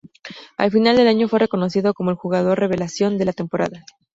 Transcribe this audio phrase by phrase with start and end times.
[0.57, 3.85] Al final del año fue reconocido como el "Jugador Revelación" de la temporada.